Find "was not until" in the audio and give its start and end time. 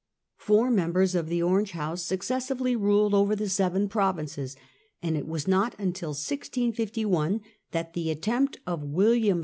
5.27-6.09